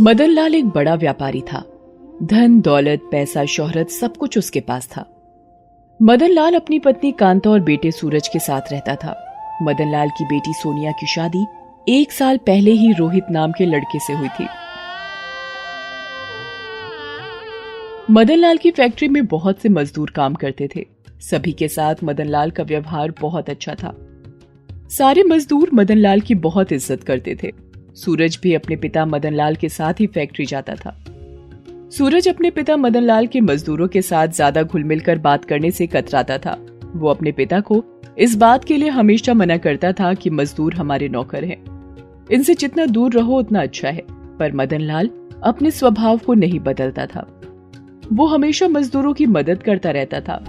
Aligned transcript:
मदन 0.00 0.30
लाल 0.30 0.54
एक 0.54 0.66
बड़ा 0.66 0.94
व्यापारी 0.94 1.40
था। 1.40 1.62
धन, 2.22 2.60
दौलत, 2.60 3.08
पैसा, 3.10 3.44
शोहरत 3.44 3.88
सब 3.88 4.16
कुछ 4.16 4.38
उसके 4.38 4.60
पास 4.60 4.86
था। 4.86 5.04
मदन 6.02 6.30
लाल 6.30 6.54
अपनी 6.54 6.78
पत्नी 6.78 7.12
कांता 7.12 7.50
और 7.50 7.60
बेटे 7.60 7.90
सूरज 7.90 8.28
के 8.28 8.38
साथ 8.38 8.72
रहता 8.72 8.94
था। 8.94 9.16
मदन 9.62 9.90
लाल 9.92 10.08
की 10.08 10.24
बेटी 10.24 10.52
सोनिया 10.52 10.92
की 10.92 11.06
शादी 11.06 11.46
एक 11.88 12.12
साल 12.12 12.36
पहले 12.36 12.70
ही 12.70 12.92
रोहित 12.92 13.24
नाम 13.30 13.52
के 13.52 13.66
लड़के 13.66 13.98
से 13.98 14.12
हुई 14.12 14.28
थी। 14.28 14.48
मदन 18.10 18.38
लाल 18.38 18.58
की 18.58 18.70
फैक्ट्री 18.70 19.08
में 19.08 19.26
बहुत 19.26 19.60
से 19.60 19.68
मजदूर 19.68 20.10
काम 20.10 20.34
करते 20.34 20.68
थे। 20.76 20.86
सभी 21.20 21.52
के 21.52 21.68
साथ 21.68 21.94
मदन 22.04 22.26
लाल 22.26 22.50
का 22.50 22.62
व्यवहार 22.62 23.14
बहुत 23.20 23.50
अच्छा 23.50 23.74
था। 23.74 23.94
सारे 24.88 25.22
मजदूर 25.22 25.70
मदन 25.74 25.98
लाल 25.98 26.20
की 26.20 26.34
बहुत 26.34 26.72
इज़्ज़त 26.72 27.04
करते 27.04 27.38
थे। 27.42 27.67
सूरज 28.04 28.38
भी 28.42 28.54
अपने 28.54 28.76
पिता 28.76 29.04
मदन 29.06 29.34
लाल 29.34 29.56
के 29.56 29.68
साथ 29.68 29.94
ही 30.00 30.06
फैक्ट्री 30.06 30.46
जाता 30.46 30.74
था। 30.74 30.96
सूरज 31.90 32.28
अपने 32.28 32.50
पिता 32.50 32.76
मदन 32.76 33.02
लाल 33.02 33.26
के 33.26 33.40
मजदूरों 33.40 33.88
के 33.88 34.02
साथ 34.02 34.28
ज़्यादा 34.28 34.62
घुल 34.62 34.84
मिलकर 34.84 35.18
बात 35.18 35.44
करने 35.44 35.70
से 35.70 35.86
कतराता 35.86 36.38
था। 36.38 36.56
वो 36.96 37.08
अपने 37.08 37.32
पिता 37.32 37.60
को 37.60 37.84
इस 38.18 38.36
बात 38.36 38.64
के 38.64 38.76
लिए 38.76 38.88
हमेशा 38.88 39.34
मना 39.34 39.56
करता 39.56 39.92
था 39.92 40.14
कि 40.14 40.30
मजदूर 40.30 40.74
हमारे 40.74 41.08
नौकर 41.08 41.44
हैं। 41.44 41.58
इनसे 42.32 42.54
जितना 42.54 42.86
दूर 42.86 43.12
रहो, 43.12 43.38
उतना 43.38 43.62
अच्छा 43.62 43.88
है, 43.88 44.02
पर 44.38 44.52
मदन 44.52 44.80
लाल 44.80 45.10
अपने 45.42 45.70
स्वभाव 45.70 46.18
को 46.18 46.34
नहीं 46.34 46.60
बदलता 46.60 47.06
था। 47.06 47.26
वो 48.12 48.26
हमेशा 48.26 48.68
मजदूरों 48.68 49.12
की 49.14 49.26
मदद 49.26 49.62
करता 49.62 49.90
रहता 49.90 50.20
था। 50.20 50.44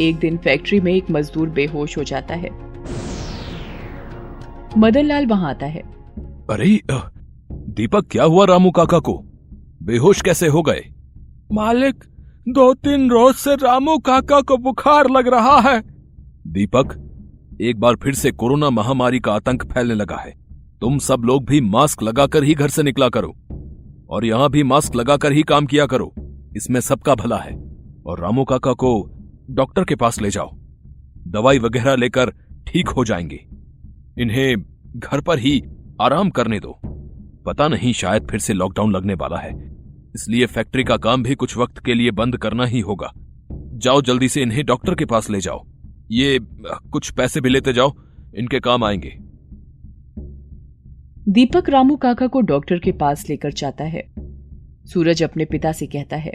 एक 0.00 0.16
दिन 0.16 0.36
फैक्ट्री 0.36 0.80
में 0.80 0.94
एक 0.94 1.10
मजदूर 1.10 1.48
बेहोश 1.48 1.98
हो 1.98 2.04
जाता 2.04 2.34
है। 2.34 2.65
मदन 4.76 5.04
लाल 5.04 5.26
वहाँ 5.26 5.50
आता 5.50 5.66
है। 5.66 5.80
अरे 6.50 6.80
दीपक 7.52 8.06
क्या 8.10 8.24
हुआ 8.24 8.44
रामू 8.44 8.70
काका 8.70 8.98
को? 8.98 9.24
बेहोश 9.82 10.22
कैसे 10.22 10.48
हो 10.48 10.62
गए? 10.62 10.84
मालिक 11.52 12.04
दो 12.48 12.74
तीन 12.74 13.10
रोज 13.10 13.34
से 13.34 13.54
रामू 13.54 13.98
काका 13.98 14.40
को 14.40 14.56
बुखार 14.56 15.10
लग 15.10 15.28
रहा 15.28 15.60
है। 15.60 15.82
दीपक 16.46 17.02
एक 17.60 17.80
बार 17.80 17.96
फिर 17.96 18.14
से 18.14 18.30
कोरोना 18.30 18.70
महामारी 18.70 19.20
का 19.20 19.32
आतंक 19.32 19.72
फैलने 19.72 19.94
लगा 19.94 20.16
है। 20.16 20.34
तुम 20.80 20.98
सब 20.98 21.22
लोग 21.24 21.44
भी 21.44 21.60
मास्क 21.60 22.02
लगाकर 22.02 22.44
ही 22.44 22.54
घर 22.54 22.68
से 22.68 22.82
निकला 22.82 23.08
करो। 23.08 23.34
और 24.10 24.24
यहाँ 24.24 24.50
भी 24.50 24.62
मास्क 24.62 24.94
लगाकर 24.94 25.32
ही 25.32 25.42
काम 25.42 25.66
किया 25.66 25.86
करो। 25.86 26.14
इसमें 26.56 26.80
सबका 26.80 27.14
भला 27.14 27.36
है। 27.36 27.76
और 28.06 28.20
रामू 28.20 28.44
काका 28.44 28.72
को 28.72 29.10
डॉक्टर 29.50 29.84
के 29.84 29.94
पास 29.94 30.20
ले 30.20 30.30
जाओ। 30.30 30.50
दवाई 31.28 31.58
वगैरह 31.58 31.96
लेकर 31.96 32.30
ठीक 32.66 32.88
हो 32.88 33.04
जाएँगे। 33.04 33.55
इन्हें 34.18 34.56
घर 34.96 35.20
पर 35.20 35.38
ही 35.38 35.62
आराम 36.00 36.30
करने 36.30 36.60
दो। 36.60 36.80
पता 37.46 37.68
नहीं 37.68 37.92
शायद 37.92 38.26
फिर 38.30 38.40
से 38.40 38.52
लॉकडाउन 38.52 38.92
लगने 38.92 39.14
वाला 39.14 39.38
है। 39.38 39.76
इसलिए 40.14 40.46
फैक्ट्री 40.46 40.84
का 40.84 40.96
काम 40.96 41.22
भी 41.22 41.34
कुछ 41.34 41.56
वक्त 41.56 41.78
के 41.78 41.94
लिए 41.94 42.10
बंद 42.10 42.36
करना 42.36 42.64
ही 42.64 42.80
होगा। 42.80 43.12
जाओ 43.52 44.02
जल्दी 44.02 44.28
से 44.28 44.42
इन्हें 44.42 44.64
डॉक्टर 44.66 44.94
के 44.94 45.04
पास 45.04 45.30
ले 45.30 45.40
जाओ। 45.40 45.66
ये 46.10 46.38
कुछ 46.90 47.10
पैसे 47.10 47.40
भी 47.40 47.48
लेते 47.48 47.72
जाओ। 47.72 47.92
इनके 48.34 48.60
काम 48.60 48.84
आएँगे। 48.84 49.16
दीपक 51.28 51.68
रामू 51.68 51.96
काका 51.96 52.26
को 52.26 52.40
डॉक्टर 52.40 52.78
के 52.78 52.92
पास 52.92 53.28
लेकर 53.30 53.52
जाता 53.52 53.84
है। 53.84 54.14
सूरज 54.84 55.22
अपने 55.22 55.44
पिता 55.44 55.72
से 55.72 55.86
कहता 55.86 56.16
है 56.16 56.32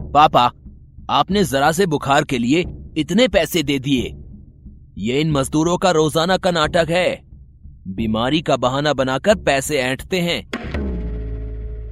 पापा 0.00 0.52
आपने 1.10 1.44
जरा 1.44 1.72
से 1.72 1.86
बुखार 1.86 2.24
के 2.24 2.38
लिए 2.38 2.64
इतने 2.96 3.28
पैसे 3.28 3.62
दे 3.62 3.78
दिए। 3.78 4.19
ये 5.00 5.20
इन 5.20 5.30
मजदूरों 5.30 5.76
का 5.78 5.90
रोज़ाना 5.90 6.36
का 6.36 6.50
नाटक 6.50 6.90
है। 6.90 7.20
बीमारी 7.88 8.40
का 8.40 8.56
बहाना 8.56 8.92
बनाकर 8.92 9.34
पैसे 9.34 9.76
ऐंठते 9.78 10.18
हैं। 10.20 10.40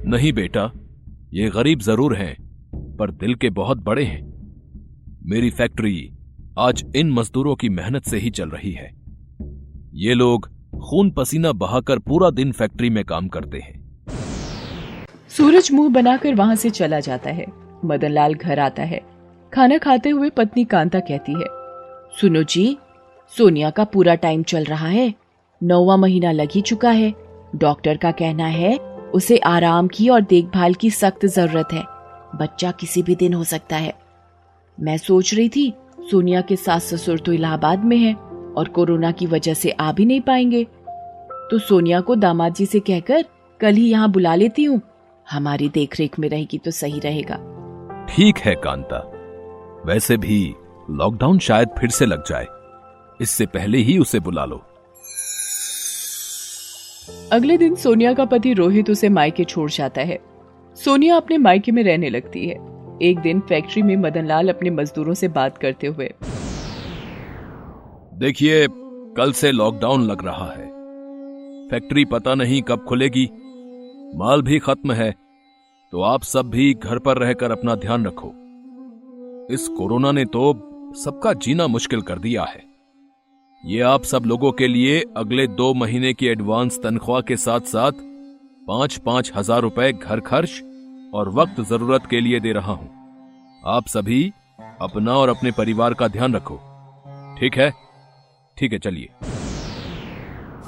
नहीं 0.05 0.31
बेटा, 0.33 0.71
ये 1.33 1.49
गरीब 1.49 1.79
ज़रूर 1.79 2.15
हैं, 2.15 2.35
पर 2.97 3.11
दिल 3.13 3.33
के 3.35 3.49
बहुत 3.51 3.77
बड़े 3.83 4.03
हैं। 4.03 4.21
मेरी 5.25 5.49
फैक्ट्री 5.49 5.93
आज 6.59 6.83
इन 6.95 7.11
मजदूरों 7.11 7.55
की 7.55 7.69
मेहनत 7.69 8.03
से 8.03 8.17
ही 8.17 8.29
चल 8.29 8.49
रही 8.49 8.71
है। 8.71 8.89
ये 9.95 10.13
लोग 10.13 10.47
खून 10.81 11.09
पसीना 11.11 11.51
बहाकर 11.53 11.99
पूरा 11.99 12.29
दिन 12.31 12.51
फैक्ट्री 12.51 12.89
में 12.89 13.03
काम 13.03 13.27
करते 13.27 13.59
हैं। 13.59 13.77
सूरज 15.29 15.69
मुँह 15.71 15.89
बनाकर 15.93 16.35
वहाँ 16.35 16.55
से 16.55 16.69
चला 16.71 16.99
जाता 16.99 17.29
है। 17.29 17.45
मदन 17.85 18.11
लाल 18.11 18.33
घर 18.33 18.59
आता 18.59 18.83
है। 18.83 19.01
खाना 19.51 19.77
खाते 19.77 20.09
हुए 20.09 20.29
पत्नी 20.29 20.65
कांता 20.65 20.99
कहती 21.01 21.33
है, 21.33 21.47
सुनो 22.11 22.43
जी 22.45 22.77
सोनिया 23.37 23.69
का 23.69 23.83
पूरा 23.83 24.15
टाइम 24.15 24.43
चल 24.43 24.63
रहा 24.63 24.87
है। 24.87 25.13
नौवा 25.63 25.97
महीना 25.97 26.31
लग 26.31 26.49
ही 26.51 26.61
चुका 26.61 26.91
है। 26.91 27.13
डॉक्टर 27.55 27.97
का 27.97 28.11
कहना 28.11 28.45
है, 28.45 28.77
उसे 29.13 29.37
आराम 29.37 29.87
की 29.87 30.09
और 30.09 30.21
देखभाल 30.21 30.73
की 30.73 30.89
सख्त 30.89 31.25
ज़रूरत 31.25 31.67
है। 31.73 31.83
बच्चा 32.35 32.71
किसी 32.71 33.03
भी 33.03 33.15
दिन 33.15 33.33
हो 33.33 33.43
सकता 33.43 33.75
है। 33.75 33.93
मैं 34.79 34.97
सोच 34.97 35.33
रही 35.33 35.49
थी, 35.49 35.73
सोनिया 36.11 36.41
के 36.41 36.55
सास 36.55 36.83
ससुर 36.83 37.19
तो 37.19 37.33
इलाहाबाद 37.33 37.85
में 37.85 37.97
है 37.97 38.13
और 38.57 38.67
कोरोना 38.67 39.11
की 39.11 39.25
वजह 39.25 39.53
से 39.53 39.69
आ 39.69 39.91
भी 39.91 40.05
नहीं 40.05 40.21
पाएँगे। 40.21 40.63
तो 41.51 41.59
सोनिया 41.59 42.01
को 42.01 42.15
दामाद 42.15 42.53
जी 42.53 42.65
से 42.65 42.79
कहकर, 42.79 43.25
कल 43.59 43.73
ही 43.73 43.89
यहाँ 43.89 44.11
बुला 44.11 44.35
लेती 44.35 44.63
हूँ। 44.63 44.81
हमारी 45.31 45.69
देखरेख 45.69 46.19
में 46.19 46.29
रहेगी 46.29 46.57
तो 46.57 46.71
सही 46.71 46.99
रहेगा। 46.99 47.35
ठीक 48.09 48.37
है, 48.37 48.55
कांता। 48.55 49.11
वैसे 49.85 50.17
भी 50.17 50.53
लॉकडाउन 50.91 51.39
शायद 51.39 51.69
फिर 51.79 51.89
से 51.89 52.05
लग 52.05 52.23
जाए। 52.23 52.45
इससे 53.21 53.45
पहले 53.45 53.77
ही 53.77 53.97
उसे 53.99 54.19
बुला 54.19 54.45
लो। 54.45 54.61
अगले 57.31 57.57
दिन 57.57 57.75
सोनिया 57.75 58.13
का 58.13 58.25
पति 58.25 58.53
रोहित 58.53 58.89
उसे 58.89 59.09
मायके 59.09 59.43
छोड़ 59.43 59.69
जाता 59.71 60.01
है। 60.01 60.19
सोनिया 60.77 61.15
अपने 61.17 61.37
मायके 61.37 61.71
में 61.71 61.83
रहने 61.83 62.09
लगती 62.09 62.47
है। 62.47 62.55
एक 63.01 63.19
दिन 63.19 63.39
फैक्ट्री 63.39 63.81
में 63.81 63.95
मदन 63.95 64.25
लाल 64.25 64.49
अपने 64.49 64.69
मजदूरों 64.69 65.13
से 65.13 65.27
बात 65.27 65.57
करते 65.57 65.87
हुए 65.87 66.13
देखिए 68.19 68.67
कल 69.17 69.31
से 69.31 69.51
लॉकडाउन 69.51 70.01
लग 70.03 70.25
रहा 70.25 70.51
है। 70.51 70.67
फैक्ट्री 71.69 72.05
पता 72.05 72.35
नहीं 72.35 72.61
कब 72.61 72.85
खुलेगी। 72.89 73.29
माल 74.15 74.41
भी 74.41 74.59
खत्म 74.59 74.91
है 74.91 75.11
तो 75.93 76.01
आप 76.01 76.23
सब 76.23 76.49
भी 76.49 76.73
घर 76.73 76.99
पर 76.99 77.17
रहकर 77.17 77.51
अपना 77.51 77.75
ध्यान 77.75 78.05
रखो। 78.05 78.31
इस 79.53 79.67
कोरोना 79.67 80.11
ने 80.11 80.25
तो 80.25 80.51
सबका 80.95 81.33
जीना 81.33 81.67
मुश्किल 81.67 82.01
कर 82.01 82.19
दिया 82.19 82.43
है। 82.43 82.68
ये 83.63 83.79
आप 83.81 84.03
सब 84.03 84.23
लोगों 84.25 84.51
के 84.51 84.67
लिए 84.67 84.99
अगले 85.17 85.45
दो 85.47 85.73
महीने 85.73 86.13
की 86.13 86.27
एडवांस 86.27 86.79
तनख्वाह 86.83 87.21
के 87.21 87.35
साथ 87.37 87.61
साथ 87.61 87.91
पाँच 88.67 88.95
पाँच 88.97 89.31
हज़ार 89.35 89.61
रुपए 89.61 89.91
घर 89.93 90.19
खर्च 90.19 90.51
और 91.13 91.29
वक्त 91.29 91.59
ज़रूरत 91.61 92.05
के 92.09 92.21
लिए 92.21 92.39
दे 92.39 92.51
रहा 92.51 92.71
हूँ। 92.71 92.89
आप 93.63 93.87
सभी 93.87 94.21
अपना 94.81 95.13
और 95.13 95.29
अपने 95.29 95.51
परिवार 95.51 95.93
का 95.93 96.07
ध्यान 96.07 96.35
रखो। 96.35 96.55
ठीक 97.39 97.57
है? 97.57 97.71
ठीक 98.57 98.73
है, 98.73 98.79
चलिए। 98.79 99.09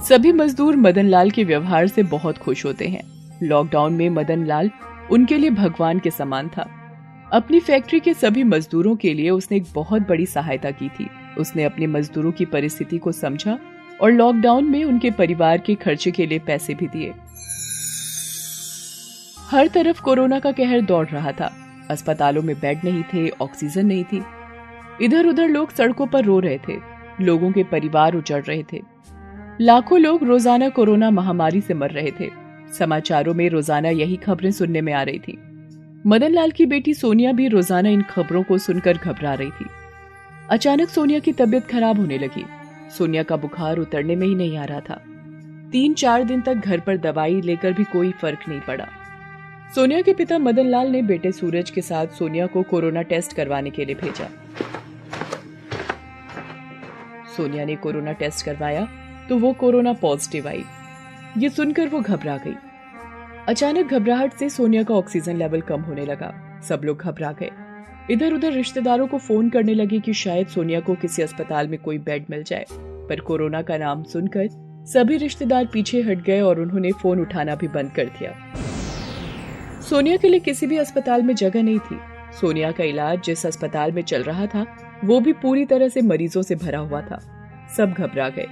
सभी 0.03 0.31
मजदूर 0.31 0.75
मदन 0.77 1.05
लाल 1.05 1.31
के 1.31 1.43
व्यवहार 1.43 1.87
से 1.87 2.03
बहुत 2.03 2.37
खुश 2.37 2.65
होते 2.65 2.87
हैं। 2.87 3.03
लॉकडाउन 3.43 3.93
में 3.93 4.09
मदन 4.09 4.45
लाल 4.45 4.71
उनके 5.11 5.37
लिए 5.37 5.49
भगवान 5.49 5.99
के 5.99 6.11
समान 6.11 6.49
था। 6.49 6.69
अपनी 7.33 7.59
फैक्ट्री 7.59 7.99
के 7.99 8.13
सभी 8.13 8.43
मजदूरों 8.43 8.95
के 8.95 9.13
लिए 9.13 9.29
उसने 9.29 9.57
एक 9.57 9.73
बहुत 9.75 10.07
बड़ी 10.07 10.25
सहायता 10.25 10.71
की 10.71 10.89
थी। 10.89 11.09
उसने 11.37 11.63
अपने 11.63 11.87
मजदूरों 11.87 12.31
की 12.31 12.45
परिस्थिति 12.45 12.97
को 12.97 13.11
समझा 13.11 13.57
और 14.01 14.11
लॉकडाउन 14.11 14.65
में 14.65 14.83
उनके 14.83 15.11
परिवार 15.11 15.57
के 15.57 15.75
खर्चे 15.75 16.11
के 16.11 16.25
लिए 16.25 16.39
पैसे 16.39 16.73
भी 16.73 16.87
दिए। 16.87 17.13
हर 19.49 19.67
तरफ़ 19.67 20.01
कोरोना 20.01 20.39
का 20.39 20.51
कहर 20.51 20.81
दौड़ 20.81 21.07
रहा 21.07 21.31
था। 21.31 21.51
अस्पतालों 21.89 22.41
में 22.41 22.55
बेड 22.59 22.83
नहीं 22.83 23.03
थे, 23.03 23.29
ऑक्सीजन 23.29 23.85
नहीं 23.85 24.03
थी। 24.03 24.23
इधर 25.01 25.25
उधर 25.25 25.47
लोग 25.47 25.71
सड़कों 25.71 26.07
पर 26.07 26.25
रो 26.25 26.39
रहे 26.39 26.57
थे। 26.57 26.77
लोगों 27.21 27.51
के 27.51 27.63
परिवार 27.63 28.15
उजड़ 28.15 28.41
रहे 28.43 28.63
थे। 28.73 28.81
लाखों 29.61 29.99
लोग 29.99 30.23
रोज़ाना 30.23 30.69
कोरोना 30.69 31.09
महामारी 31.11 31.61
से 31.61 31.73
मर 31.73 31.91
रहे 31.91 32.11
थे। 32.11 32.29
समाचारों 32.77 33.33
में 33.33 33.49
रोज़ाना 33.49 33.89
यही 33.89 34.15
खबरें 34.15 34.51
सुनने 34.51 34.81
में 34.81 34.93
आ 34.93 35.03
रही 35.03 35.19
थी। 35.19 35.37
मदन 36.07 36.31
लाल 36.31 36.51
की 36.51 36.65
बेटी 36.65 36.93
सोनिया 36.93 37.31
भी 37.31 37.47
रोज़ाना 37.47 37.89
इन 37.89 38.01
खबरों 38.01 38.43
को 38.43 38.57
सुनकर 38.57 38.97
घबरा 38.97 39.33
रही 39.33 39.49
थी। 39.49 39.65
अचानक 40.49 40.89
सोनिया 40.89 41.19
की 41.19 41.33
तबीयत 41.33 41.67
खराब 41.67 41.99
होने 41.99 42.17
लगी। 42.17 42.45
सोनिया 42.97 43.23
का 43.23 43.35
बुखार 43.35 43.77
उतरने 43.77 44.15
में 44.15 44.27
ही 44.27 44.35
नहीं 44.35 44.57
आ 44.57 44.65
रहा 44.65 44.79
था। 44.79 45.01
तीन 45.71 45.93
चार 45.93 46.23
दिन 46.23 46.41
तक 46.41 46.53
घर 46.53 46.79
पर 46.79 46.97
दवाई 46.97 47.41
लेकर 47.41 47.73
भी 47.73 47.83
कोई 47.83 48.11
फ़र्क 48.11 48.39
नहीं 48.49 48.61
पड़ा। 48.61 48.87
सोनिया 49.75 50.01
के 50.01 50.13
पिता 50.13 50.37
मदन 50.37 50.67
लाल 50.67 50.87
ने 50.87 51.01
बेटे 51.01 51.31
सूरज 51.31 51.69
के 51.69 51.81
साथ 51.81 52.07
सोनिया 52.07 52.47
को 52.47 52.63
कोरोना 52.63 53.01
टेस्ट 53.01 53.33
करवाने 53.33 53.69
के 53.69 53.85
लिए 53.85 53.95
भेजा। 53.95 54.29
सोनिया 57.37 57.65
ने 57.65 57.75
कोरोना 57.75 58.11
टेस्ट 58.11 58.45
करवाया 58.45 58.87
तो 59.29 59.37
वो 59.37 59.53
कोरोना 59.53 59.93
पॉजिटिव 59.93 60.47
आई। 60.47 60.63
ये 61.37 61.49
सुनकर 61.49 61.87
वो 61.87 62.01
घबरा 62.01 62.37
गई। 62.37 62.55
अचानक 63.47 63.93
घबराहट 63.93 64.33
से 64.33 64.49
सोनिया 64.49 64.83
का 64.83 64.93
ऑक्सीजन 64.93 65.37
लेवल 65.37 65.61
कम 65.61 65.81
होने 65.81 66.05
लगा। 66.05 66.33
सब 66.69 66.81
लोग 66.83 66.97
घबरा 66.97 67.31
गए। 67.31 67.51
इधर 68.09 68.33
उधर 68.33 68.51
रिश्तेदारों 68.51 69.07
को 69.07 69.17
फ़ोन 69.17 69.49
करने 69.49 69.73
लगे 69.73 69.99
कि 69.99 70.13
शायद 70.13 70.47
सोनिया 70.47 70.79
को 70.79 70.95
किसी 70.95 71.21
अस्पताल 71.21 71.67
में 71.67 71.79
कोई 71.79 71.97
बेड 71.97 72.25
मिल 72.29 72.43
जाए, 72.43 72.65
पर 72.71 73.19
कोरोना 73.19 73.61
का 73.61 73.77
नाम 73.77 74.03
सुनकर 74.03 74.47
सभी 74.85 75.17
रिश्तेदार 75.17 75.65
पीछे 75.65 76.01
हट 76.01 76.23
गए 76.23 76.41
और 76.41 76.59
उन्होंने 76.59 76.91
फ़ोन 76.91 77.21
उठाना 77.21 77.55
भी 77.55 77.67
बंद 77.67 77.91
कर 77.91 78.05
दिया। 78.05 78.35
सोनिया 79.81 80.17
के 80.17 80.29
लिए 80.29 80.39
किसी 80.39 80.67
भी 80.67 80.77
अस्पताल 80.77 81.21
में 81.21 81.35
जगह 81.35 81.63
नहीं 81.63 81.79
थी। 81.79 81.99
सोनिया 82.41 82.71
का 82.71 82.83
इलाज 82.83 83.21
जिस 83.23 83.45
अस्पताल 83.45 83.91
में 83.91 84.01
चल 84.01 84.23
रहा 84.23 84.45
था, 84.45 84.65
वो 85.05 85.19
भी 85.19 85.33
पूरी 85.33 85.65
तरह 85.65 85.87
से 85.87 86.01
मरीजों 86.01 86.41
से 86.41 86.55
भरा 86.55 86.79
हुआ 86.79 87.01
था। 87.01 87.19
सब 87.77 87.91
घबरा 87.91 88.29
गए। 88.29 88.47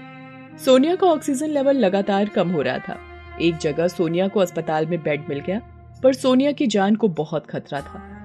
सोनिया 0.65 0.95
का 0.95 1.07
ऑक्सीजन 1.07 1.47
लेवल 1.47 1.77
लगातार 1.77 2.29
कम 2.29 2.49
हो 2.49 2.61
रहा 2.61 2.77
था। 2.77 2.99
एक 3.41 3.57
जगह 3.57 3.87
सोनिया 3.87 4.27
को 4.27 4.39
अस्पताल 4.39 4.85
में 4.85 5.03
बेड 5.03 5.23
मिल 5.29 5.39
गया, 5.39 5.61
पर 6.03 6.13
सोनिया 6.13 6.51
की 6.51 6.67
जान 6.67 6.95
को 6.95 7.07
बहुत 7.07 7.47
खतरा 7.47 7.81
था। 7.81 8.18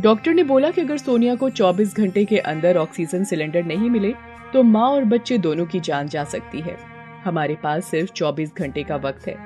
डॉक्टर 0.00 0.34
ने 0.34 0.44
बोला 0.44 0.70
कि 0.70 0.80
अगर 0.80 0.96
सोनिया 0.96 1.34
को 1.34 1.50
24 1.50 1.96
घंटे 1.96 2.24
के 2.24 2.38
अंदर 2.38 2.76
ऑक्सीजन 2.76 3.24
सिलेंडर 3.24 3.64
नहीं 3.64 3.90
मिले 3.90 4.14
तो 4.52 4.62
माँ 4.62 4.88
और 4.90 5.04
बच्चे 5.04 5.38
दोनों 5.38 5.66
की 5.66 5.80
जान 5.80 6.08
जा 6.08 6.24
सकती 6.24 6.60
है। 6.60 6.76
हमारे 7.24 7.54
पास 7.54 7.84
सिर्फ़ 7.84 8.12
24 8.12 8.54
घंटे 8.58 8.82
का 8.82 8.96
वक्त 8.96 9.26
है। 9.28 9.36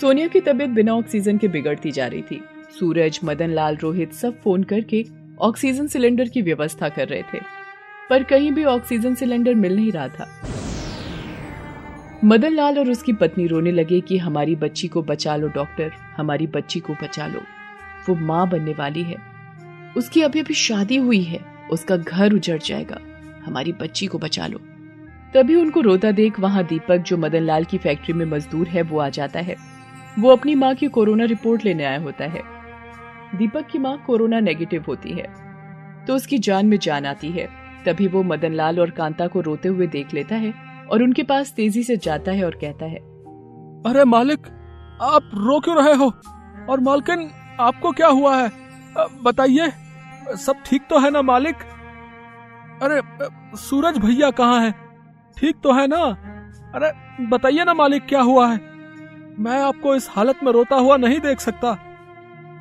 सोनिया 0.00 0.28
की 0.28 0.40
तबीयत 0.40 0.70
बिना 0.70 0.94
ऑक्सीजन 0.94 1.38
के 1.38 1.48
बिगड़ती 1.48 1.90
जा 1.90 2.06
रही 2.06 2.22
थी। 2.22 2.44
सूरज, 2.78 3.20
मदन 3.24 3.50
लाल, 3.50 3.76
रोहित 3.76 4.12
सब 4.12 4.40
फ़ोन 4.40 4.62
करके 4.62 5.04
ऑक्सीजन 5.40 5.86
सिलेंडर 5.86 6.28
की 6.28 6.42
व्यवस्था 6.42 6.88
कर 6.88 7.08
रहे 7.08 7.22
थे। 7.22 7.40
पर 8.10 8.22
कहीं 8.22 8.52
भी 8.52 8.64
ऑक्सीजन 8.64 9.14
सिलेंडर 9.14 9.54
मिल 9.54 9.76
नहीं 9.76 9.92
रहा 9.92 10.08
था। 10.08 10.42
मदन 12.24 12.52
लाल 12.52 12.78
और 12.78 12.90
उसकी 12.90 13.12
पत्नी 13.12 13.46
रोने 13.46 13.72
लगे 13.72 14.00
कि 14.00 14.18
हमारी 14.18 14.56
बच्ची 14.56 14.88
को 14.88 15.02
बचा 15.02 15.36
लो, 15.36 15.48
डॉक्टर। 15.48 15.92
हमारी 16.16 16.46
बच्ची 16.46 16.80
को 16.80 16.92
बचा 16.92 17.26
लो। 17.26 17.40
वो 18.08 18.14
माँ 18.14 18.48
बनने 18.48 18.72
वाली 18.72 19.02
है। 19.02 19.31
उसकी 19.96 20.22
अभी 20.22 20.40
अभी 20.40 20.54
शादी 20.54 20.96
हुई 20.96 21.22
है, 21.22 21.40
उसका 21.70 21.96
घर 21.96 22.32
उजड़ 22.32 22.58
जाएगा। 22.58 22.98
हमारी 23.46 23.72
बच्ची 23.72 24.06
को 24.06 24.18
बचा 24.18 24.46
लो। 24.46 24.58
तभी 25.34 25.54
उनको 25.54 25.80
रोता 25.80 26.10
देख 26.10 26.40
वहाँ 26.40 26.64
दीपक, 26.64 26.96
जो 26.96 27.16
मदन 27.16 27.42
लाल 27.42 27.64
की 27.64 27.78
फैक्ट्री 27.78 28.14
में 28.14 28.26
मजदूर 28.26 28.68
है, 28.68 28.82
वो 28.82 28.98
आ 28.98 29.08
जाता 29.08 29.40
है। 29.40 29.56
वो 30.18 30.30
अपनी 30.30 30.54
माँ 30.54 30.74
की 30.74 30.88
कोरोना 30.88 31.24
रिपोर्ट 31.24 31.64
लेने 31.64 31.84
आया 31.84 31.98
होता 31.98 32.24
है। 32.24 32.42
दीपक 33.34 33.66
की 33.66 33.78
माँ 33.78 33.96
कोरोना 34.06 34.40
नेगेटिव 34.40 34.84
होती 34.88 35.12
है 35.12 35.26
तो 36.06 36.14
उसकी 36.14 36.38
जान 36.38 36.66
में 36.66 36.78
जान 36.78 37.06
आती 37.06 37.30
है। 37.30 37.48
तभी 37.86 38.06
वो 38.06 38.22
मदन 38.22 38.52
लाल 38.52 38.80
और 38.80 38.90
कांता 38.90 39.26
को 39.26 39.40
रोते 39.40 39.68
हुए 39.68 39.86
देख 39.86 40.14
लेता 40.14 40.36
है 40.36 40.52
और 40.90 41.02
उनके 41.02 41.22
पास 41.22 41.52
तेज़ी 41.52 41.82
से 41.82 41.96
जाता 41.96 42.32
है 42.32 42.44
और 42.44 42.58
कहता 42.60 42.86
है, 42.86 42.98
अरे 43.86 44.04
मालिक, 44.04 44.46
आप 45.02 45.30
रो 45.34 45.60
क्यों 45.60 45.76
रहे 45.76 45.94
हो? 45.94 46.12
और 46.68 46.80
मालकिन, 46.80 47.30
आपको 47.60 47.92
क्या 47.92 48.08
हुआ 48.08 48.36
है? 48.36 48.50
बताइए। 49.22 49.70
सब 50.28 50.54
ठीक 50.66 50.82
तो 50.90 50.98
है 50.98 51.10
ना, 51.10 51.22
मालिक? 51.22 51.56
अरे, 52.82 53.02
सूरज 53.56 53.98
भैया 53.98 54.30
कहाँ 54.30 54.60
है? 54.60 54.74
ठीक 55.38 55.56
तो 55.62 55.72
है 55.72 55.86
ना? 55.86 56.02
अरे, 56.74 56.92
बताइए 57.26 57.64
ना, 57.64 57.74
मालिक, 57.74 58.06
क्या 58.06 58.20
हुआ 58.20 58.48
है? 58.48 58.60
मैं 59.38 59.62
आपको 59.62 59.94
इस 59.94 60.08
हालत 60.10 60.36
में 60.44 60.52
रोता 60.52 60.76
हुआ 60.76 60.96
नहीं 60.96 61.20
देख 61.20 61.40
सकता। 61.40 61.78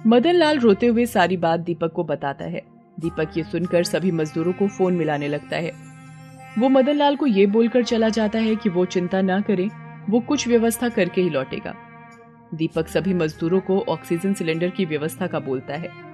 मदन 0.08 0.34
लाल 0.34 0.60
रोते 0.60 0.88
हुए 0.88 1.06
सारी 1.06 1.38
बात 1.38 1.60
दीपक 1.60 1.92
को 1.92 2.04
बताता 2.04 2.46
है। 2.46 2.62
दीपक 3.00 3.38
ये 3.38 3.44
सुनकर 3.44 3.84
सभी 3.84 4.12
मजदूरों 4.12 4.54
को 4.54 4.68
फ़ोन 4.68 4.94
मिलाने 4.94 5.28
लगता 5.28 5.56
है। 5.56 5.72
वो 6.60 6.70
मदन 6.70 6.96
लाल 6.96 7.16
को 7.16 7.28
ये 7.28 7.46
बोलकर 7.46 7.84
चला 7.84 8.10
जाता 8.10 8.40
है 8.40 8.56
कि 8.56 8.70
वो 8.70 8.86
चिंता 8.86 9.22
ना 9.22 9.42
करें, 9.42 9.70
वो 10.10 10.20
कुछ 10.20 10.48
व्यवस्था 10.48 10.90
करके 10.90 11.22
ही 11.22 11.30
लौटेगा। 11.30 11.76
दीपक 12.54 12.88
सभी 12.88 13.14
मजदूरों 13.14 13.60
को 13.60 13.86
ऑक्सीजन 13.90 14.34
सिलेंडर 14.34 14.70
की 14.70 14.86
व्यवस्था 14.86 15.28
का 15.28 15.40
बोलता 15.40 15.74
है। 15.74 16.11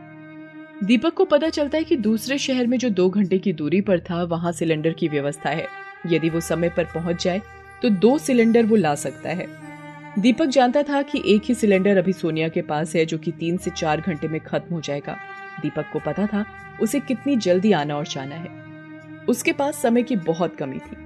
दीपक 0.83 1.13
को 1.13 1.25
पता 1.25 1.49
चलता 1.49 1.77
है 1.77 1.83
कि 1.83 1.95
दूसरे 1.95 2.37
शहर 2.37 2.67
में 2.67 2.77
जो 2.77 2.89
दो 2.89 3.09
घंटे 3.09 3.37
की 3.37 3.53
दूरी 3.53 3.79
पर 3.81 3.99
था, 3.99 4.23
वहाँ 4.23 4.51
सिलेंडर 4.51 4.93
की 4.93 5.07
व्यवस्था 5.07 5.49
है। 5.49 5.65
यदि 6.07 6.29
वो 6.29 6.39
समय 6.39 6.69
पर 6.69 6.83
पहुँच 6.83 7.23
जाए 7.23 7.41
तो 7.81 7.89
दो 7.89 8.17
सिलेंडर 8.17 8.65
वो 8.65 8.75
ला 8.75 8.93
सकता 8.95 9.29
है। 9.29 9.47
दीपक 10.19 10.45
जानता 10.45 10.83
था 10.83 11.01
कि 11.01 11.21
एक 11.25 11.41
ही 11.45 11.53
सिलेंडर 11.53 11.97
अभी 11.97 12.13
सोनिया 12.13 12.47
के 12.47 12.61
पास 12.61 12.95
है, 12.95 13.05
जो 13.05 13.17
कि 13.17 13.31
तीन 13.31 13.57
से 13.57 13.71
चार 13.71 14.01
घंटे 14.01 14.27
में 14.27 14.39
खत्म 14.41 14.75
हो 14.75 14.81
जाएगा। 14.81 15.17
दीपक 15.61 15.85
को 15.93 15.99
पता 15.99 16.25
था, 16.25 16.45
उसे 16.81 16.99
कितनी 16.99 17.35
जल्दी 17.35 17.71
आना 17.71 17.95
और 17.95 18.07
जाना 18.07 18.35
है। 18.35 18.49
उसके 19.29 19.51
पास 19.51 19.81
समय 19.81 20.03
की 20.03 20.15
बहुत 20.15 20.55
कमी 20.55 20.77
थी। 20.77 20.97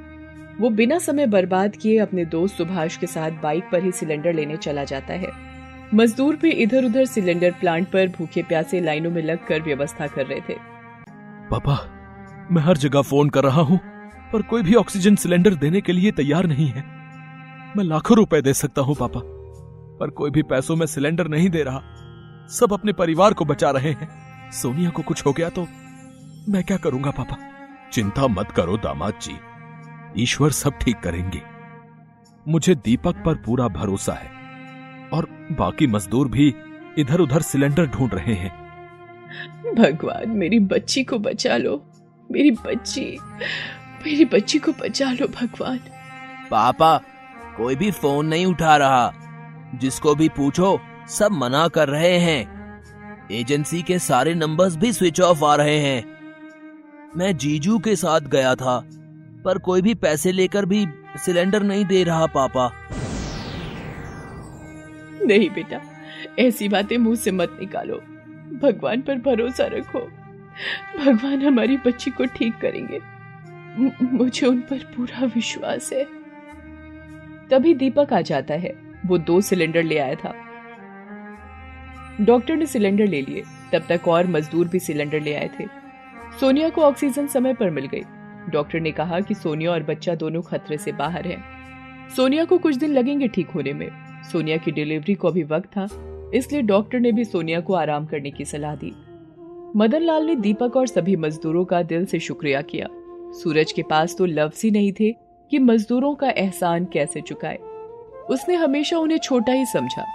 वो 0.60 0.70
बिना 0.70 0.98
समय 1.00 1.28
बर्बाद 1.28 1.76
किए 1.76 1.98
अपने 1.98 2.26
दोस्त 2.26 2.56
सुभाष 2.56 2.98
के 2.98 3.08
साथ 3.08 3.32
बाइक 3.32 3.64
पर 3.72 3.84
ही 3.84 3.92
सिलेंडर 3.92 4.34
लेने 4.34 4.58
चला 4.58 4.84
जाता 4.84 5.14
है। 5.14 5.51
मजदूर 5.94 6.36
भी 6.36 6.50
इधर 6.50 6.86
उधर 6.86 7.06
सिलेंडर 7.06 7.52
प्लांट 7.52 7.88
पर 7.88 8.08
भूखे 8.08 8.44
प्यासे 8.44 8.82
लाइनों 8.82 9.12
में 9.12 9.24
लगकर 9.24 9.62
व्यवस्था 9.62 10.08
कर 10.08 10.26
रहे 10.26 10.40
थे। 10.40 10.54
पापा, 11.50 11.78
मैं 12.52 12.62
हर 12.62 12.78
जगह 12.78 13.02
फ़ोन 13.02 13.30
कर 13.30 13.44
रहा 13.44 13.62
हूँ, 13.62 13.80
पर 14.34 14.42
कोई 14.42 14.64
भी 14.64 14.76
ऑक्सीजन 14.76 15.16
सिलेंडर 15.16 15.56
देने 15.56 15.82
के 15.82 15.94
लिए 15.94 16.12
तैयार 16.12 16.46
नहीं 16.46 16.68
है। 16.68 16.84
मैं 17.78 17.84
लाखों 17.84 18.18
रुपए 18.18 18.42
दे 18.42 18.54
सकता 18.54 18.82
हूँ, 18.82 18.96
पापा, 18.96 19.20
पर 20.00 20.10
कोई 20.10 20.32
भी 20.32 20.44
पैसों 20.44 20.76
में 20.76 20.86
सिलेंडर 20.86 21.28
नहीं 21.28 21.50
दे 21.50 21.64
रहा। 21.64 21.82
सब 22.50 22.74
अपने 22.74 22.94
परिवार 22.94 23.34
को 23.34 23.46
बचा 23.46 23.72
रहे 23.72 23.92
हैं। 23.92 24.10
सोनिया 24.52 24.90
को 24.90 25.02
कुछ 25.02 25.26
हो 25.26 25.32
गया 25.32 25.50
तो 25.50 25.68
मैं 26.50 26.64
क्या 26.64 26.78
करूँगा, 26.78 27.12
पापा? 27.12 27.38
चिंता 27.94 28.28
मत 28.28 28.52
करो, 28.52 28.78
दामाद 28.78 29.14
जी। 29.22 29.40
ईश्वर 30.24 30.52
सब 30.52 30.74
ठीक 30.74 31.00
करेंगे। 31.00 31.42
मुझे 32.48 32.76
दीपक 32.76 33.24
पर 33.26 33.36
पूरा 33.36 33.68
भरोसा 33.68 34.14
है। 34.14 34.41
और 35.14 35.28
बाकी 35.52 35.88
मजदूर 35.88 36.28
भी 36.28 36.56
इधर 36.98 37.20
उधर 37.20 37.42
सिलेंडर 37.42 37.86
ढूंढ 37.86 38.14
रहे 38.14 38.34
हैं। 38.34 38.62
भगवान 39.76 40.30
मेरी 40.30 40.60
बच्ची 40.60 41.04
को 41.04 41.20
बचा 41.20 41.58
लो। 41.58 41.88
मेरी 42.32 42.52
बच्ची 42.52 43.18
मेरी 44.06 44.26
बच्ची 44.26 44.60
को 44.60 44.72
बचा 44.72 45.12
लो 45.12 45.28
भगवान। 45.28 45.80
पापा 46.52 46.98
कोई 47.58 47.76
भी 47.76 47.92
फ़ोन 47.92 48.26
नहीं 48.26 48.46
उठा 48.46 48.78
रहा। 48.78 49.14
जिसको 49.76 50.16
भी 50.16 50.30
पूछो 50.30 50.80
सब 51.10 51.32
मना 51.32 51.68
कर 51.68 51.90
रहे 51.90 52.18
हैं। 52.18 52.62
एजेंसी 53.32 53.82
के 53.82 54.00
सारे 54.00 54.34
नंबर्स 54.36 54.76
भी 54.76 54.94
स्विच 54.94 55.22
ऑफ़ 55.22 55.46
आ 55.46 55.56
रहे 55.56 55.80
हैं। 55.80 56.04
मैं 57.18 57.38
जीजू 57.38 57.80
के 57.80 57.96
साथ 57.96 58.20
गया 58.20 58.56
था 58.56 58.90
पर 59.46 59.58
कोई 59.58 59.82
भी 59.82 59.94
पैसे 59.94 60.32
लेकर 60.32 60.66
भी 60.66 60.88
सिलेंडर 61.26 61.64
नहीं 61.64 61.86
दे 61.86 62.04
रहा 62.04 62.26
पापा। 62.26 62.72
नहीं 65.26 65.50
बेटा, 65.50 65.82
ऐसी 66.40 66.70
बातें 66.70 66.98
मुँह 66.98 67.16
से 67.16 67.32
मत 67.32 67.58
निकालो। 67.60 67.98
भगवान 68.64 69.02
पर 69.02 69.16
भरोसा 69.16 69.66
रखो। 69.66 70.00
भगवान 71.00 71.42
हमारी 71.42 71.78
बच्ची 71.78 72.12
को 72.12 72.26
ठीक 72.26 72.54
करेंगे। 72.56 73.00
मुझे 74.06 74.48
उन 74.48 74.60
पर 74.60 74.78
पूरा 74.78 75.26
विश्वास 75.26 75.94
है। 75.94 76.04
तभी 77.50 77.74
दीपक 77.74 78.14
आ 78.14 78.22
जाता 78.22 78.54
है। 78.54 78.74
वो 79.06 79.18
दो 79.18 79.42
सिलेंडर 79.42 79.84
ले 79.84 79.98
आया 79.98 80.16
था। 80.16 80.34
डॉक्टर 82.22 82.56
ने 82.56 82.66
सिलेंडर 82.66 83.08
ले 83.08 83.22
लिए। 83.22 83.44
तब 83.74 83.86
तक 83.90 84.08
और 84.08 84.28
मजदूर 84.28 84.68
भी 84.68 84.80
सिलेंडर 84.80 85.22
ले 85.22 85.36
आए 85.36 85.50
थे। 85.60 85.66
सोनिया 86.40 86.70
को 86.70 86.82
ऑक्सीजन 86.82 87.28
समय 87.28 87.54
पर 87.54 87.70
मिल 87.70 87.86
गई। 87.86 88.02
डॉक्टर 88.50 88.80
ने 88.80 88.92
कहा 88.92 89.20
कि 89.20 89.34
सोनिया 89.34 89.72
और 89.72 89.84
बच्चा 89.84 90.16
दोनों 90.16 90.42
खतरे 90.42 90.78
से 90.78 90.92
बाहर 90.92 91.28
हैं। 91.28 91.44
सोनिया 92.10 92.46
को 92.46 92.58
कुछ 92.58 92.76
दिन 92.76 92.94
लगेंगे 92.94 93.28
ठीक 93.28 93.48
होने 93.48 93.74
में। 93.74 93.90
सोनिया 94.24 94.58
की 94.58 94.72
डिलीवरी 94.72 95.14
को 95.14 95.28
अभी 95.28 95.44
वक्त 95.44 95.70
था, 95.70 95.88
इसलिए 96.34 96.62
डॉक्टर 96.62 97.00
ने 97.00 97.12
भी 97.12 97.26
सोनिया 97.26 97.60
को 97.60 97.74
आराम 97.74 98.06
करने 98.06 98.32
की 98.32 98.46
सलाह 98.46 98.76
दी। 98.76 98.94
मदन 99.76 100.02
लाल 100.02 100.26
ने 100.26 100.36
दीपक 100.36 100.76
और 100.76 100.88
सभी 100.88 101.16
मजदूरों 101.16 101.66
का 101.66 101.82
दिल 101.84 102.06
से 102.06 102.20
शुक्रिया 102.20 102.62
किया। 102.62 102.88
सूरज 103.34 103.72
के 103.72 103.84
पास 103.84 104.16
तो 104.18 104.26
लफ्ज 104.26 104.62
ही 104.64 104.72
नहीं 104.72 104.92
थे 104.92 105.12
कि 105.52 105.60
मजदूरों 105.60 106.14
का 106.16 106.30
एहसान 106.30 106.86
कैसे 106.86 107.22
चुकाए। 107.22 107.58
उसने 108.30 108.56
हमेशा 108.56 108.98
उन्हें 108.98 109.18
छोटा 109.18 109.54
ही 109.54 109.66
समझा, 109.66 110.06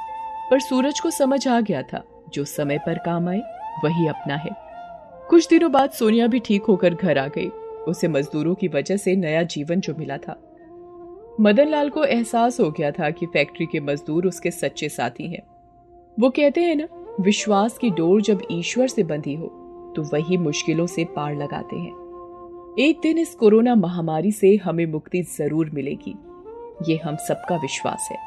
पर 0.50 0.60
सूरज 0.60 1.00
को 1.00 1.10
समझ 1.10 1.46
आ 1.48 1.60
गया 1.60 1.82
था, 1.82 2.02
जो 2.34 2.44
समय 2.44 2.78
पर 2.78 2.98
काम 2.98 3.28
आए, 3.28 3.40
वही 3.84 4.06
अपना 4.06 4.36
है। 4.36 4.50
कुछ 5.30 5.48
दिनों 5.48 5.70
बाद 5.72 5.90
सोनिया 5.90 6.26
भी 6.26 6.38
ठीक 6.38 6.62
होकर 6.62 6.94
घर 6.94 7.18
आ 7.18 7.26
गई। 7.28 7.48
उसे 7.88 8.08
मजदूरों 8.08 8.54
की 8.54 8.68
वजह 8.68 8.96
से 8.96 9.14
नया 9.16 9.42
जीवन 9.42 9.80
जो 9.80 9.94
मिला 9.94 10.16
था। 10.18 10.40
मदन 11.40 11.68
लाल 11.68 11.88
को 11.90 12.04
एहसास 12.04 12.58
हो 12.60 12.70
गया 12.70 12.90
था 12.90 13.10
कि 13.10 13.26
फैक्ट्री 13.26 13.66
के 13.66 13.80
मजदूर 13.80 14.26
उसके 14.26 14.50
सच्चे 14.50 14.88
साथी 14.88 15.26
हैं। 15.28 15.42
वो 16.18 16.30
कहते 16.30 16.60
हैं 16.60 16.76
ना, 16.76 16.86
विश्वास 17.20 17.76
की 17.78 17.90
डोर 17.90 18.22
जब 18.22 18.42
ईश्वर 18.52 18.88
से 18.88 19.02
बंधी 19.02 19.34
हो 19.34 19.46
तो 19.96 20.02
वही 20.12 20.36
मुश्किलों 20.36 20.86
से 20.86 21.04
पार 21.16 21.34
लगाते 21.36 21.76
हैं। 21.76 21.92
एक 22.78 23.00
दिन 23.02 23.18
इस 23.18 23.34
कोरोना 23.34 23.74
महामारी 23.74 24.32
से 24.32 24.54
हमें 24.56 24.84
मुक्ति 24.86 25.22
ज़रूर 25.38 25.70
मिलेगी। 25.74 26.14
ये 26.88 26.96
हम 26.96 27.16
सबका 27.28 27.56
विश्वास 27.56 28.08
है। 28.12 28.18